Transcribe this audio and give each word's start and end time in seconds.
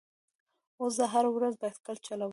هو، 0.77 0.85
زه 0.97 1.03
هره 1.13 1.29
ورځ 1.35 1.53
بایسکل 1.61 1.97
چلوم 2.07 2.29